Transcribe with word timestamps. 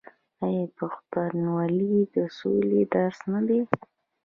آیا 0.45 0.65
پښتونولي 0.77 1.95
د 2.15 2.17
سولې 2.37 2.81
درس 2.93 3.19
نه 3.31 3.39
دی؟ 3.47 3.61